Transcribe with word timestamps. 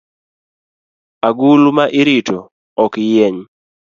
Agulu 1.27 1.69
ma 1.77 1.85
irito 1.99 2.37
ok 2.83 2.93
yieny 3.11 3.39